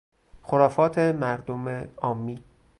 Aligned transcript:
خرافات 0.43 0.97
مردم 0.99 1.87
عامی 2.01 2.43